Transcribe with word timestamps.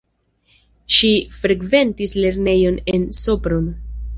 Ŝi 0.95 1.09
frekventis 1.41 2.17
lernejon 2.25 2.83
en 2.95 3.07
Sopron. 3.23 3.71